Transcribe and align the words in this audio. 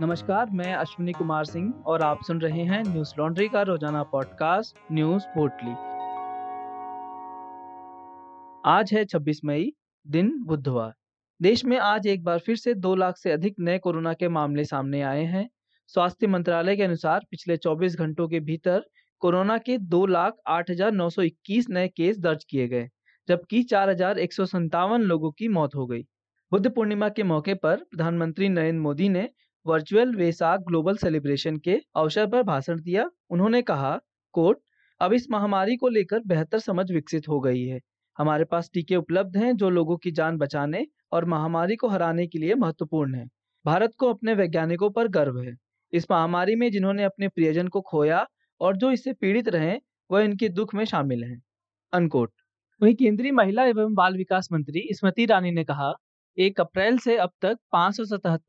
नमस्कार, 0.00 0.50
मैं 0.50 0.74
अश्विनी 0.74 1.12
कुमार 1.12 1.44
सिंह 1.44 1.84
और 1.86 2.02
आप 2.02 2.18
सुन 2.26 2.40
रहे 2.40 2.62
हैं 2.62 2.82
न्यूज़ 2.82 3.12
लॉन्ड्री 3.18 3.48
का 3.48 3.62
रोज़ाना 3.62 4.02
पॉडकास्ट, 4.02 4.76
न्यूज़ 4.92 5.22
पोर्टली। 5.26 5.70
आज 8.64 8.92
है 8.92 9.04
26 9.04 9.40
मई, 9.44 9.72
दिन 10.06 10.30
बुधवार। 10.44 10.92
देश 11.40 11.64
में 11.64 11.76
आज 11.78 12.06
एक 12.06 12.22
बार 12.24 12.38
फिर 12.38 12.56
से 12.56 12.74
दो 12.74 12.94
लाख 12.94 13.16
से 13.16 13.30
अधिक 13.30 13.54
नए 13.60 13.78
कोरोना 13.78 14.12
के 14.12 14.28
मामले 14.28 14.64
सामने 14.64 15.00
आए 15.02 15.24
हैं। 15.24 15.48
स्वास्थ्य 15.86 16.26
मंत्रालय 16.26 16.76
के 16.76 16.82
अनुसार, 16.82 17.26
पिछले 17.30 17.56
24 17.56 17.96
घंटों 17.96 18.28
के 18.28 18.40
भीतर 18.40 18.84
कोरोना 19.22 19.58
के 19.58 19.78
दो 19.78 20.04
लाख 20.06 20.36
आठ 20.46 20.70
हज़ार 20.70 20.92
नौ 20.92 21.08
सौ 21.10 21.22
इक्कीस 21.22 21.70
नए 21.70 21.88
केस 21.88 22.18
दर्ज 22.18 22.44
किए 22.44 22.68
गए, 22.68 22.88
जबकि 23.28 23.62
चार 23.62 23.90
हज़ार 23.90 24.18
एक 24.18 24.32
सौ 24.32 24.46
संतावन 24.46 25.02
लोगों 25.02 25.30
की 25.30 25.48
मौत 25.48 25.74
हो 25.74 25.86
गई। 25.86 26.02
बुद्ध 26.52 26.70
पूर्णिमा 26.70 27.08
के 27.08 27.22
मौके 27.22 27.54
पर 27.54 27.76
प्रधानमंत्री 27.76 28.48
नरेंद्र 28.48 28.80
मोदी 28.80 29.08
ने 29.08 29.28
वर्चुअल 29.68 30.14
वेसाक 30.14 30.60
ग्लोबल 30.60 30.96
सेलिब्रेशन 30.96 31.56
के 31.56 31.80
अवसर 31.96 32.26
पर 32.26 32.42
भाषण 32.42 32.80
दिया। 32.80 33.10
उन्होंने 33.30 33.62
कहा, 33.62 34.00
कोट, 34.32 34.60
अब 35.00 35.12
इस 35.12 35.26
महामारी 35.30 35.76
को 35.76 35.88
लेकर 35.88 36.20
बेहतर 36.26 36.58
समझ 36.58 36.92
विकसित 36.92 37.28
हो 37.28 37.40
गई 37.40 37.64
है। 37.64 37.80
हमारे 38.18 38.44
पास 38.44 38.70
टीके 38.74 38.96
उपलब्ध 38.96 39.36
हैं 39.36 39.56
जो 39.56 39.70
लोगों 39.70 39.96
की 39.96 40.10
जान 40.10 40.38
बचाने 40.38 40.86
और 41.12 41.24
महामारी 41.24 41.76
को 41.76 41.88
हराने 41.88 42.26
के 42.26 42.38
लिए 42.38 42.54
महत्वपूर्ण 42.54 43.14
है। 43.14 43.26
भारत 43.64 43.92
को 43.98 44.10
अपने 44.10 44.34
वैज्ञानिकों 44.34 44.90
पर 44.90 45.08
गर्व 45.08 45.40
है। 45.40 45.56
इस 45.92 46.06
महामारी 46.10 46.56
में 46.56 46.70
जिन्होंने 46.70 47.04
अपने 47.04 47.28
प्रियजन 47.28 47.68
को 47.68 47.80
खोया 47.80 48.26
और 48.60 48.76
जो 48.76 48.90
इससे 48.90 49.12
पीड़ित 49.12 49.48
रहे, 49.48 49.78
वह 50.10 50.22
इनके 50.22 50.48
दुख 50.48 50.74
में 50.74 50.84
शामिल 50.84 51.24
हैं। 51.24 51.42
अनकोट 51.92 52.32
वहीं 52.80 52.94
केंद्रीय 52.94 53.32
महिला 53.32 53.64
एवं 53.64 53.94
बाल 53.94 54.16
विकास 54.16 54.48
मंत्री 54.52 54.88
स्मृति 54.92 55.22
ईरानी 55.22 55.50
ने 55.50 55.64
कहा, 55.64 55.92
एक 56.38 56.60
अप्रैल 56.60 56.98
से 56.98 57.16
अब 57.16 57.30
तक 57.42 57.58
पाँच 57.72 58.00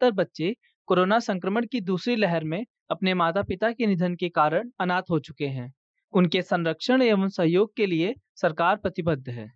बच्चे 0.04 0.56
कोरोना 0.90 1.20
संक्रमण 1.20 1.66
की 1.66 1.82
दूसरी 1.82 2.16
लहर 2.16 2.44
में 2.44 2.66
अपने 2.92 3.14
माता 3.14 3.42
पिता 3.42 3.72
के 3.72 3.88
निधन 3.88 4.16
के 4.16 4.30
कारण 4.30 4.70
अनाथ 4.80 5.02
हो 5.10 5.20
चुके 5.20 5.48
हैं। 5.48 5.74
उनके 6.14 6.42
संरक्षण 6.42 7.02
एवं 7.02 7.28
सहयोग 7.28 7.76
के 7.76 7.86
लिए 7.86 8.16
सरकार 8.36 8.76
प्रतिबद्ध 8.76 9.30
है। 9.30 9.52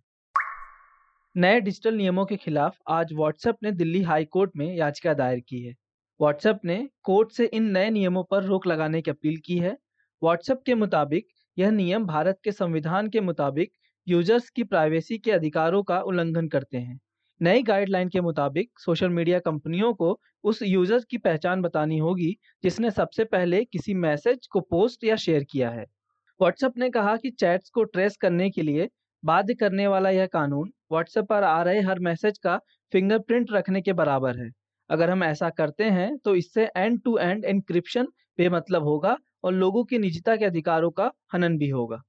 नए 1.38 1.62
डिजिटल 1.62 1.96
नियमों 1.96 2.26
के 2.26 2.36
खिलाफ 2.36 2.78
आज 2.88 3.14
व्हाट्सएप 3.14 3.56
ने 3.64 3.72
दिल्ली 3.72 4.02
हाई 4.02 4.26
कोर्ट 4.26 4.52
में 4.56 4.76
याचिका 4.76 5.14
दायर 5.14 5.40
की 5.40 5.62
है। 5.62 5.74
व्हाट्सएप 6.22 6.60
ने 6.66 6.90
कोर्ट 7.04 7.32
से 7.32 7.46
इन 7.46 7.64
नए 7.64 7.90
नियमों 7.90 8.24
पर 8.24 8.44
रोक 8.44 8.68
लगाने 8.68 9.02
की 9.02 9.12
अपील 9.12 9.38
की 9.46 9.58
है। 9.58 9.78
व्हाट्सएप 10.24 10.62
के 10.66 10.76
मुताबिक 10.76 11.28
यह 11.58 11.72
नियम 11.72 12.06
भारत 12.06 12.40
के 12.44 12.52
संविधान 12.52 13.10
के 13.10 13.22
मुताबिक 13.22 13.72
यूज़र्स 14.08 14.50
की 14.50 14.64
प्राइवेसी 14.64 15.18
के 15.18 15.32
अधिकारों 15.32 15.84
का 15.84 16.00
उल्लंघन 16.02 16.48
करते 16.48 16.78
हैं। 16.78 17.00
नई 17.44 17.64
गाइडलाइन 17.64 18.10
के 18.10 18.22
मुताबिक 18.22 18.80
सोशल 18.80 19.10
मीडिया 19.10 19.40
कंपनियों 19.40 19.94
को 19.94 20.20
उस 20.44 20.62
यूज़र 20.64 21.00
की 21.10 21.18
पहचान 21.18 21.62
बतानी 21.62 21.98
होगी, 21.98 22.30
जिसने 22.64 22.92
सबसे 22.92 23.24
पहले 23.26 23.64
किसी 23.66 23.94
मैसेज 23.96 24.48
को 24.48 24.60
पोस्ट 24.62 25.04
या 25.04 25.16
शेयर 25.16 25.44
किया 25.44 25.70
है। 25.70 25.86
व्हाट्सएप 26.40 26.78
ने 26.78 26.90
कहा 26.90 27.16
कि 27.16 27.32
चैट्स 27.32 27.70
को 27.70 27.84
ट्रेस 27.86 28.16
करने 28.18 28.50
के 28.50 28.62
लिए 28.62 28.88
बाध्य 29.24 29.54
करने 29.56 29.88
वाला 29.88 30.10
यह 30.10 30.26
कानून 30.28 30.72
व्हाट्सएप 30.92 31.26
पर 31.26 31.44
आ 31.44 31.62
रहे 31.64 31.82
हर 31.82 32.00
मैसेज 32.00 32.38
का 32.38 32.58
फिंगरप्रिंट 32.94 33.52
रखने 33.52 33.82
के 33.82 33.94
बराबर 33.94 34.40
है। 34.40 34.50
अगर 34.90 35.10
हम 35.10 35.24
ऐसा 35.24 35.50
करते 35.52 35.90
हैं 35.92 36.18
तो 36.18 36.36
इससे 36.36 36.70
एंड 36.78 37.00
टू 37.02 37.18
एंड 37.18 37.46
एनक्रिप्शन 37.46 38.08
बेमतलब 38.38 38.84
होगा 38.84 39.18
और 39.44 39.54
लोगों 39.54 39.84
की 39.84 40.00
निजता 40.00 40.36
के 40.36 40.46
अधिकारों 40.46 40.92
का 40.92 41.12
हनन 41.34 41.58
भी 41.58 41.70
होगा। 41.70 42.02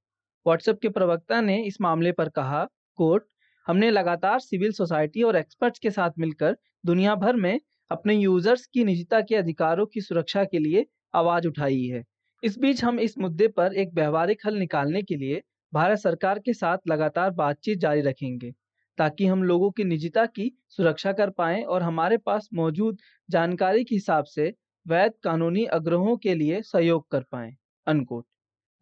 व्हाट्सएप 0.47 0.79
के 0.83 0.89
प्रवक्ता 0.91 1.41
ने 1.43 1.63
इस 1.65 1.81
मामले 1.81 2.13
पर 2.13 2.29
कहा 2.31 2.67
कोर्ट 2.99 3.25
हमने 3.67 3.91
लगातार 3.91 4.41
सिविल 4.41 4.73
सोसाइटी 4.73 5.23
और 5.23 5.37
एक्सपर्ट्स 5.37 5.79
के 5.79 5.91
साथ 5.91 6.11
मिलकर 6.19 6.57
दुनिया 6.87 7.15
भर 7.17 7.37
में 7.37 7.59
अपने 7.91 8.15
यूज़र्स 8.15 8.67
की 8.67 8.85
निजता 8.85 9.21
के 9.21 9.37
अधिकारों 9.37 9.87
की 9.87 10.01
सुरक्षा 10.01 10.45
के 10.45 10.59
लिए 10.59 10.85
आवाज़ 11.15 11.47
उठाई 11.49 11.83
है। 11.85 12.03
इस 12.43 12.59
बीच 12.59 12.83
हम 12.85 12.99
इस 13.01 13.19
मुद्दे 13.19 13.49
पर 13.49 13.75
एक 13.75 13.95
व्यवहारिक 13.95 14.47
हल 14.47 14.59
निकालने 14.59 15.03
के 15.03 15.17
लिए 15.17 15.43
भारत 15.73 15.99
सरकार 15.99 16.39
के 16.39 16.53
साथ 16.53 16.79
लगातार 16.89 17.31
बातचीत 17.33 17.79
जारी 17.79 18.01
रखेंगे, 18.01 18.51
ताकि 18.99 19.27
हम 19.27 19.43
लोगों 19.43 19.71
की 19.71 19.85
निजता 19.85 20.25
की 20.27 20.51
सुरक्षा 20.69 21.13
कर 21.13 21.31
पाए 21.31 21.63
और 21.63 21.83
हमारे 21.83 22.17
पास 22.19 22.49
मौजूद 22.55 22.99
जानकारी 23.29 23.85
के 23.85 23.95
हिसाब 23.95 24.25
से 24.25 24.53
वैध 24.87 25.13
कानूनी 25.23 25.65
आग्रहों 25.73 26.17
के 26.17 26.35
लिए 26.35 26.61
सहयोग 26.63 27.07
कर 27.11 27.23
पाए। 27.33 27.53
अनकोट। 27.87 28.27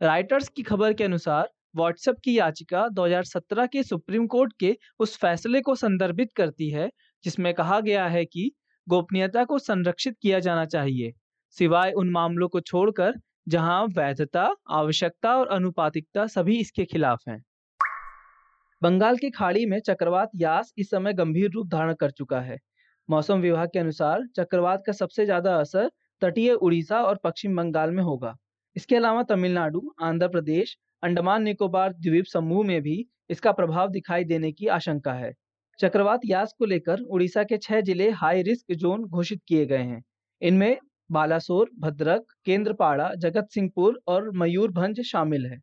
राइटर्स 0.00 0.48
की 0.48 0.62
खबर 0.62 0.92
के 0.92 1.04
अनुसार 1.04 1.50
व्हाट्सएप 1.74 2.16
की 2.24 2.38
याचिका 2.38 2.86
2017 2.88 3.66
के 3.66 3.82
सुप्रीम 3.82 4.26
कोर्ट 4.26 4.52
के 4.60 4.76
उस 4.98 5.16
फैसले 5.16 5.60
को 5.60 5.74
संदर्भित 5.74 6.32
करती 6.36 6.70
है, 6.70 6.90
जिसमें 7.24 7.52
कहा 7.54 7.80
गया 7.80 8.06
है 8.06 8.24
कि 8.24 8.50
गोपनीयता 8.86 9.44
को 9.44 9.58
संरक्षित 9.58 10.16
किया 10.22 10.38
जाना 10.40 10.64
चाहिए, 10.64 11.12
सिवाय 11.56 11.92
उन 11.92 12.10
मामलों 12.10 12.48
को 12.48 12.60
छोड़कर 12.60 13.14
जहाँ 13.48 13.84
वैधता, 13.86 14.50
आवश्यकता 14.70 15.36
और 15.36 15.48
अनुपातिकता 15.48 16.26
सभी 16.26 16.58
इसके 16.58 16.84
खिलाफ 16.84 17.22
हैं। 17.28 17.42
बंगाल 18.82 19.16
की 19.16 19.30
खाड़ी 19.30 19.64
में 19.66 19.78
चक्रवात 19.80 20.30
यास 20.34 20.72
इस 20.78 20.90
समय 20.90 21.12
गंभीर 21.12 21.50
रूप 21.50 21.66
धारण 21.68 21.94
कर 21.94 22.10
चुका 22.10 22.40
है। 22.40 22.58
मौसम 23.08 23.40
विभाग 23.40 23.68
के 23.68 23.78
अनुसार 23.78 24.26
चक्रवात 24.36 24.82
का 24.86 24.92
सबसे 24.92 25.24
ज़्यादा 25.24 25.56
असर 25.56 25.90
तटीय 26.22 26.52
उड़ीसा 26.52 27.02
और 27.02 27.18
पश्चिम 27.24 27.56
बंगाल 27.56 27.90
में 27.90 28.02
होगा। 28.02 28.34
इसके 28.76 28.96
अलावा 28.96 29.22
तमिलनाडु, 29.22 29.82
आंध्र 30.00 30.28
प्रदेश 30.28 30.76
अंडमान 31.02 31.42
निकोबार 31.42 31.92
द्वीप 31.94 32.24
समूह 32.24 32.66
में 32.66 32.80
भी 32.82 33.04
इसका 33.30 33.52
प्रभाव 33.52 33.88
दिखाई 33.90 34.24
देने 34.24 34.50
की 34.52 34.66
आशंका 34.68 35.12
है। 35.14 35.32
चक्रवात 35.78 36.20
यास 36.26 36.54
को 36.58 36.64
लेकर 36.64 37.00
उड़ीसा 37.00 37.42
के 37.44 37.56
छह 37.58 37.80
ज़िले 37.80 38.08
हाई 38.12 38.42
रिस्क 38.42 38.72
जोन 38.74 39.04
घोषित 39.04 39.40
किए 39.48 39.64
गए 39.66 39.82
हैं। 39.82 40.02
इनमें 40.42 40.76
बालासोर, 41.10 41.70
भद्रक, 41.78 42.24
केंद्रपाड़ा 42.44 43.10
जगत 43.16 43.48
सिंहपुर 43.50 44.00
और 44.08 44.30
मयूरभंज 44.36 45.00
शामिल 45.02 45.46
है। 45.46 45.58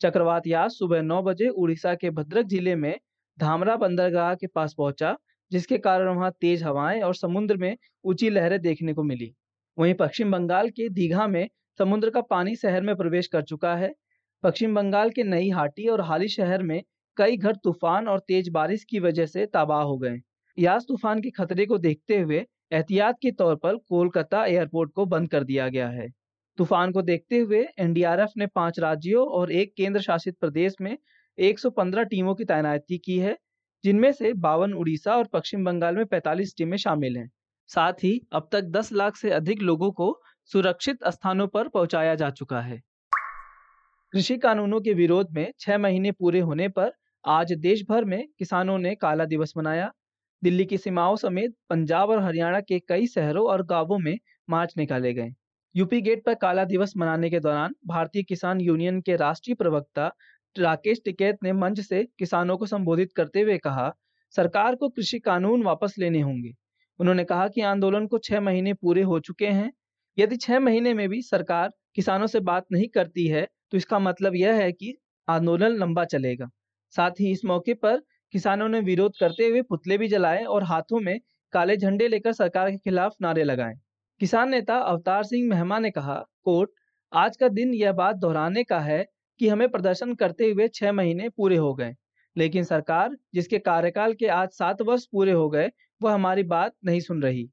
चक्रवात 0.00 0.46
यास 0.46 0.78
सुबह 0.78 1.02
नौ 1.02 1.22
बजे 1.22 1.48
उड़ीसा 1.48 1.94
के 1.94 2.10
भद्रक 2.10 2.46
ज़िले 2.46 2.74
में 2.76 2.94
धामरा 3.38 3.76
बंदरगाह 3.76 4.34
के 4.34 4.46
पास 4.48 4.74
पहुँचा, 4.78 5.16
जिसके 5.50 5.78
कारण 5.78 6.08
वहाँ 6.08 6.30
तेज 6.40 6.62
हवाएँ 6.62 7.00
और 7.02 7.14
समुद्र 7.14 7.56
में 7.56 7.76
ऊँची 8.04 8.30
लहरें 8.30 8.60
देखने 8.60 8.92
को 8.94 9.02
मिली। 9.04 9.32
वहीं 9.78 9.94
पश्चिम 9.94 10.32
बंगाल 10.32 10.68
के 10.70 10.88
दीघा 10.90 11.26
में 11.28 11.48
समुद्र 11.80 12.10
का 12.10 12.20
पानी 12.30 12.54
शहर 12.56 12.82
में 12.82 12.94
प्रवेश 12.96 13.26
कर 13.26 13.42
चुका 13.44 13.74
है। 13.76 13.92
पश्चिम 14.44 14.74
बंगाल 14.74 15.10
के 15.10 15.22
नई 15.24 15.48
हाटी 15.50 15.86
और 15.88 16.00
हाली 16.00 16.28
शहर 16.28 16.62
में 16.62 16.82
कई 17.16 17.36
घर 17.36 17.56
तूफ़ान 17.56 18.08
और 18.08 18.18
तेज 18.28 18.48
बारिश 18.48 18.84
की 18.84 18.98
वजह 19.00 19.26
से 19.26 19.44
तबाह 19.46 19.82
हो 19.82 19.96
गए। 19.98 20.16
यास 20.58 20.84
तूफ़ान 20.88 21.20
के 21.20 21.30
खतरे 21.30 21.66
को 21.66 21.78
देखते 21.78 22.18
हुए 22.18 22.38
एहतियात 22.72 23.18
के 23.22 23.30
तौर 23.32 23.56
पर 23.56 23.76
कोलकाता 23.88 24.44
एयरपोर्ट 24.46 24.92
को 24.92 25.06
बंद 25.06 25.30
कर 25.30 25.44
दिया 25.44 25.68
गया 25.68 25.88
है। 25.88 26.08
तूफ़ान 26.58 26.92
को 26.92 27.02
देखते 27.02 27.38
हुए 27.38 27.64
एनडीआरएफ 27.78 28.32
ने 28.36 28.46
पाँच 28.54 28.78
राज्यों 28.80 29.26
और 29.30 29.52
एक 29.52 29.72
केंद्र 29.76 30.00
शासित 30.00 30.36
प्रदेश 30.40 30.74
में 30.80 30.96
115 31.38 32.04
टीमों 32.06 32.34
की 32.34 32.44
तैनाती 32.44 32.98
की 32.98 33.18
है, 33.18 33.36
जिनमें 33.84 34.10
से 34.12 34.32
बावन 34.40 34.74
उड़ीसा 34.74 35.16
और 35.16 35.28
पश्चिम 35.32 35.64
बंगाल 35.64 35.96
में 35.96 36.04
45 36.06 36.54
टीमें 36.58 36.76
शामिल 36.78 37.16
हैं। 37.16 37.30
साथ 37.70 38.04
ही 38.04 38.20
अब 38.32 38.48
तक 38.52 38.70
10 38.72 38.92
लाख 38.92 39.16
से 39.16 39.30
अधिक 39.32 39.62
लोगों 39.62 39.90
को 39.92 40.14
सुरक्षित 40.50 41.08
स्थानों 41.08 41.48
पर 41.48 41.68
पहुँचाया 41.68 42.14
जा 42.14 42.30
चुका 42.32 42.60
है। 42.62 42.80
कृषि 44.12 44.36
कानूनों 44.36 44.80
के 44.80 44.92
विरोध 44.94 45.30
में 45.30 45.52
छह 45.60 45.78
महीने 45.78 46.10
पूरे 46.12 46.40
होने 46.40 46.68
पर 46.68 46.90
आज 47.24 47.52
देश 47.58 47.82
भर 47.88 48.04
में 48.04 48.22
किसानों 48.38 48.78
ने 48.78 48.94
काला 48.94 49.24
दिवस 49.24 49.52
मनाया। 49.56 49.90
दिल्ली 50.42 50.64
की 50.64 50.78
सीमाओं 50.78 51.16
समेत 51.16 51.54
पंजाब 51.70 52.10
और 52.10 52.22
हरियाणा 52.22 52.60
के 52.60 52.78
कई 52.78 53.06
शहरों 53.06 53.46
और 53.46 53.62
गाँवों 53.66 53.98
में 53.98 54.16
मार्च 54.48 54.74
निकाले 54.76 55.12
गए। 55.14 55.30
यूपी 55.74 56.00
गेट 56.00 56.24
पर 56.24 56.34
काला 56.34 56.64
दिवस 56.64 56.92
मनाने 56.96 57.30
के 57.30 57.40
दौरान 57.40 57.74
भारतीय 57.86 58.22
किसान 58.22 58.60
यूनियन 58.60 59.00
के 59.00 59.16
राष्ट्रीय 59.16 59.54
प्रवक्ता 59.54 60.10
राकेश 60.56 61.00
टिकैत 61.04 61.38
ने 61.42 61.52
मंच 61.52 61.80
से 61.80 62.02
किसानों 62.18 62.56
को 62.58 62.66
संबोधित 62.66 63.12
करते 63.16 63.40
हुए 63.40 63.58
कहा, 63.58 63.90
सरकार 64.34 64.74
को 64.74 64.88
कृषि 64.88 65.18
कानून 65.18 65.62
वापस 65.62 65.94
लेने 65.98 66.20
होंगे। 66.20 66.52
उन्होंने 67.00 67.24
कहा 67.24 67.46
कि 67.48 67.60
आंदोलन 67.60 68.06
को 68.06 68.18
छह 68.18 68.40
महीने 68.40 68.74
पूरे 68.74 69.02
हो 69.02 69.20
चुके 69.20 69.46
हैं। 69.46 69.70
यदि 70.18 70.36
छह 70.36 70.60
महीने 70.60 70.94
में 70.94 71.08
भी 71.08 71.22
सरकार 71.22 71.70
किसानों 71.94 72.26
से 72.26 72.40
बात 72.42 72.66
नहीं 72.72 72.88
करती 72.88 73.26
है 73.26 73.46
तो 73.72 73.76
इसका 73.76 73.98
मतलब 73.98 74.34
यह 74.36 74.54
है 74.54 74.70
कि 74.72 74.94
आंदोलन 75.28 75.76
लंबा 75.76 76.04
चलेगा। 76.06 76.48
साथ 76.94 77.20
ही 77.20 77.30
इस 77.32 77.44
मौके 77.44 77.74
पर 77.74 78.00
किसानों 78.34 78.68
ने 78.68 78.80
विरोध 78.80 79.12
करते 79.20 79.48
हुए 79.48 79.62
पुतले 79.62 79.98
भी 79.98 80.08
जलाए 80.08 80.44
और 80.46 80.64
हाथों 80.64 81.00
में 81.00 81.18
काले 81.52 81.76
झंडे 81.76 82.08
लेकर 82.08 82.32
सरकार 82.32 82.70
के 82.70 82.76
खिलाफ 82.78 83.14
नारे 83.22 83.44
लगाए। 83.44 83.74
किसान 84.20 84.50
नेता 84.50 84.76
अवतार 84.78 85.22
सिंह 85.24 85.48
मेहमा 85.48 85.78
ने 85.78 85.90
कहा, 85.90 86.14
कोर्ट, 86.44 86.70
आज 87.12 87.36
का 87.36 87.48
दिन 87.50 87.74
यह 87.74 87.92
बात 87.92 88.16
दोहराने 88.16 88.64
का 88.64 88.78
है 88.80 89.04
कि 89.40 89.48
हमें 89.48 89.68
प्रदर्शन 89.68 90.14
करते 90.14 90.50
हुए 90.50 90.68
छह 90.68 90.92
महीने 90.92 91.28
पूरे 91.28 91.56
हो 91.56 91.72
गए, 91.74 91.94
लेकिन 92.36 92.64
सरकार, 92.64 93.16
जिसके 93.34 93.58
कार्यकाल 93.60 94.14
के 94.14 94.26
आज 94.28 94.48
सात 94.50 94.82
वर्ष 94.82 95.06
पूरे 95.06 95.32
हो 95.32 95.48
गए, 95.50 95.70
वह 96.00 96.12
हमारी 96.12 96.42
बात 96.44 96.72
नहीं 96.84 97.00
सुन 97.00 97.22
रही। 97.22 97.48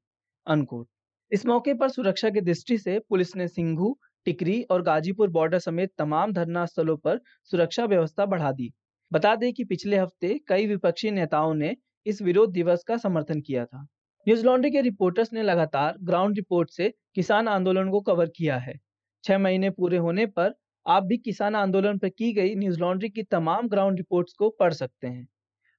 अनकोट 0.46 0.88
इस 1.32 1.46
मौके 1.46 1.74
पर 1.74 1.88
सुरक्षा 1.88 2.30
की 2.30 2.40
दृष्टि 2.42 2.78
से 2.78 2.98
पुलिस 3.00 3.34
ने 3.36 3.48
सिंघू 3.48 3.98
टिकरी 4.28 4.62
और 4.62 4.82
गाजीपुर 4.82 5.28
बॉर्डर 5.30 5.58
समेत 5.60 5.90
तमाम 5.98 6.32
धरना 6.32 6.64
स्थलों 6.66 6.96
पर 6.96 7.20
सुरक्षा 7.50 7.84
व्यवस्था 7.86 8.26
बढ़ा 8.26 8.50
दी। 8.52 8.70
बता 9.12 9.34
दें 9.36 9.52
कि 9.52 9.64
पिछले 9.64 9.96
हफ़्ते 9.96 10.38
कई 10.48 10.66
विपक्षी 10.66 11.10
नेताओं 11.10 11.54
ने 11.54 11.74
इस 12.06 12.20
विरोध 12.22 12.52
दिवस 12.52 12.84
का 12.84 12.96
समर्थन 12.98 13.40
किया 13.40 13.64
था। 13.64 13.80
न्यूज़ 14.26 14.44
लॉन्ड्री 14.46 14.70
के 14.70 14.80
रिपोर्टर्स 14.80 15.32
ने 15.32 15.42
लगातार 15.42 15.96
ग्राउंड 16.02 16.36
रिपोर्ट 16.36 16.70
से 16.70 16.92
किसान 17.14 17.48
आंदोलन 17.48 17.90
को 17.90 18.00
कवर 18.02 18.30
किया 18.36 18.58
है। 18.58 18.78
छह 19.24 19.38
महीने 19.38 19.70
पूरे 19.70 19.96
होने 19.98 20.26
पर 20.28 20.54
आप 20.86 21.04
भी 21.04 21.16
किसान 21.18 21.54
आंदोलन 21.56 21.98
पर 21.98 22.08
की 22.10 22.32
गई 22.32 22.54
न्यूज़ 22.56 22.80
लॉन्ड्री 22.80 23.08
की 23.08 23.22
तमाम 23.30 23.68
ग्राउंड 23.68 23.96
रिपोर्ट्स 23.96 24.32
को 24.34 24.50
पढ़ 24.50 24.72
सकते 24.74 25.06
हैं। 25.06 25.26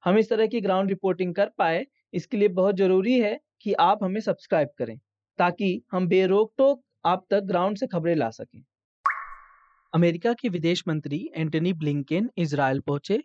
हम 0.04 0.18
इस 0.18 0.30
तरह 0.30 0.48
की 0.48 0.62
ग्राउंड 0.62 0.90
रिपोर्टिंग 0.90 1.36
कर 1.36 1.52
पाए, 1.58 1.86
इसके 2.14 2.38
लिए 2.38 2.48
बहुत 2.50 2.76
ज़रूरी 2.78 3.20
है 3.20 3.40
कि 3.62 3.74
आप 3.82 4.04
हमें 4.04 4.22
सब्सक्राइब 4.22 4.70
करें, 4.78 4.98
ताकि 5.40 5.82
हम 5.92 6.08
बेरोक 6.08 6.54
टोक 6.58 6.84
आप 7.06 7.26
तक 7.30 7.40
ग्राउंड 7.40 7.78
से 7.78 7.88
खबरें 7.88 8.16
ला 8.16 8.30
सकें। 8.30 8.64
अमेरिका 9.94 10.34
के 10.34 10.50
विदेश 10.50 10.84
मंत्री 10.88 11.30
एंटनी 11.36 11.74
ब्लिंकेन 11.74 12.30
इसराइल 12.38 12.80
पहुँचे। 12.80 13.22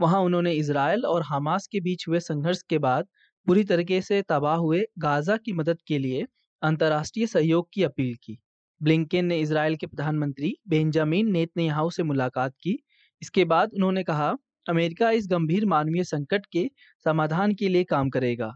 वहाँ 0.00 0.20
उन्होंने 0.20 0.52
इसराइल 0.52 1.04
और 1.04 1.22
हमास 1.22 1.66
के 1.66 1.80
बीच 1.80 2.08
हुए 2.08 2.20
संघर्ष 2.20 2.62
के 2.62 2.78
बाद 2.78 3.06
पूरी 3.46 3.64
तरीके 3.64 4.00
से 4.00 4.22
तबाह 4.22 4.56
हुए 4.56 4.84
गाजा 4.98 5.36
की 5.36 5.52
मदद 5.52 5.78
के 5.86 5.98
लिए 5.98 6.26
अंतर्राष्ट्रीय 6.62 7.26
सहयोग 7.26 7.68
की 7.72 7.82
अपील 7.82 8.14
की। 8.14 8.38
ब्लिंकेन 8.82 9.26
ने 9.26 9.38
इसराइल 9.40 9.76
के 9.76 9.86
प्रधानमंत्री 9.86 10.54
बेंजामिन 10.68 11.30
नेतन्याहू 11.30 11.90
से 11.90 12.02
मुलाकात 12.02 12.54
की। 12.62 12.78
इसके 13.22 13.44
बाद 13.44 13.70
उन्होंने 13.74 14.04
कहा, 14.04 14.36
अमेरिका 14.68 15.10
इस 15.10 15.26
गंभीर 15.30 15.66
मानवीय 15.66 16.04
संकट 16.04 16.46
के 16.46 16.70
समाधान 17.04 17.54
के 17.54 17.68
लिए 17.68 17.84
काम 17.84 18.10
करेगा। 18.10 18.54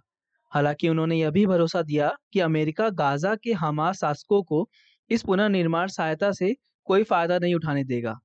हालाँकि 0.52 0.88
उन्होंने 0.88 1.16
यह 1.16 1.30
भी 1.30 1.46
भरोसा 1.46 1.82
दिया 1.82 2.12
कि 2.32 2.40
अमेरिका 2.40 2.88
गाजा 2.88 3.34
के 3.34 3.52
हमास 3.52 4.00
शासकों 4.00 4.42
को 4.42 4.68
इस 5.10 5.22
पुनर्निर्माण 5.22 5.88
सहायता 5.88 6.32
से 6.32 6.54
कोई 6.84 7.02
फ़ायदा 7.02 7.38
नहीं 7.38 7.54
उठाने 7.54 7.84
देगा। 7.84 8.18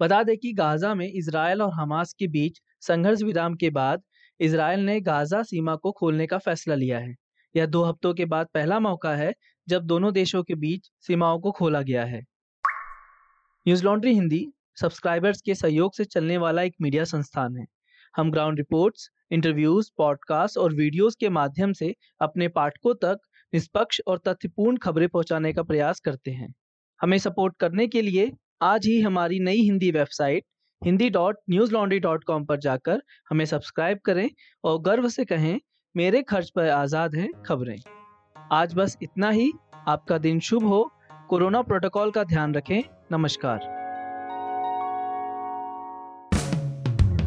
बता 0.00 0.22
दें 0.22 0.36
कि 0.38 0.52
गाजा 0.52 0.94
में 0.94 1.06
इसराइल 1.08 1.62
और 1.62 1.72
हमास 1.72 2.12
के 2.18 2.26
बीच 2.26 2.60
संघर्ष 2.80 3.22
विराम 3.22 3.54
के 3.54 3.70
बाद 3.70 4.02
इसराइल 4.40 4.80
ने 4.80 5.00
गाजा 5.00 5.42
सीमा 5.42 5.74
को 5.76 5.92
खोलने 5.92 6.26
का 6.26 6.38
फैसला 6.38 6.74
लिया 6.74 6.98
है। 6.98 7.14
यह 7.54 7.66
दो 7.66 7.82
हफ्तों 7.84 8.14
के 8.14 8.24
बाद 8.24 8.46
पहला 8.54 8.78
मौका 8.80 9.14
है 9.14 9.32
जब 9.68 9.82
दोनों 9.82 10.12
देशों 10.12 10.42
के 10.42 10.54
बीच 10.54 10.90
सीमाओं 11.00 11.40
को 11.40 11.50
खोला 11.50 11.82
गया 11.82 12.04
है। 12.04 12.20
न्यूज़ 13.66 13.84
लॉन्ड्री 13.84 14.14
हिंदी, 14.14 14.46
सब्सक्राइबर्स 14.80 15.40
के 15.40 15.54
सहयोग 15.54 15.94
से 15.94 16.04
चलने 16.04 16.36
वाला 16.38 16.62
एक 16.62 16.74
मीडिया 16.80 17.04
संस्थान 17.04 17.56
है। 17.56 17.66
हम 18.16 18.30
ग्राउंड 18.30 18.58
रिपोर्ट्स 18.58 19.10
इंटरव्यूज़ 19.30 19.90
पॉडकास्ट 19.98 20.58
और 20.58 20.74
वीडियोस 20.74 21.14
के 21.14 21.28
माध्यम 21.28 21.72
से 21.72 21.94
अपने 22.20 22.48
पाठकों 22.48 22.94
तक 22.94 23.18
निष्पक्ष 23.54 24.00
और 24.06 24.18
तथ्यपूर्ण 24.18 24.76
खबरें 24.76 25.08
पहुँचाने 25.08 25.52
का 25.52 25.62
प्रयास 25.62 26.00
करते 26.00 26.30
हैं। 26.30 26.54
हमें 27.02 27.18
सपोर्ट 27.18 27.54
करने 27.60 27.86
के 27.86 28.02
लिए 28.02 28.32
आज 28.62 28.86
ही 28.86 29.00
हमारी 29.00 29.38
नई 29.40 29.56
Hindi 29.56 29.90
website 29.90 30.44
Hindi 30.84 31.10
dot 31.10 31.36
newslaundry 31.72 31.98
dot 32.00 32.24
com 32.24 32.44
पर 32.44 32.56
जाकर 32.56 33.02
हमें 33.30 33.44
सब्सक्राइब 33.44 33.98
करें 34.04 34.30
और 34.64 34.80
गर्व 34.80 35.08
से 35.08 35.24
कहें, 35.24 35.60
मेरे 35.96 36.22
खर्च 36.22 36.50
पर 36.50 36.68
आज़ाद 36.68 37.14
हैं 37.14 37.42
खबरें। 37.42 37.78
आज 38.52 38.74
बस 38.74 38.96
इतना 39.02 39.30
ही। 39.30 39.52
आपका 39.88 40.18
दिन 40.18 40.40
शुभ 40.40 40.64
हो। 40.64 40.92
कोरोना 41.28 41.62
प्रोटोकॉल 41.62 42.10
का 42.10 42.24
ध्यान 42.24 42.54
रखें। 42.54 42.82
नमस्कार। 43.12 43.79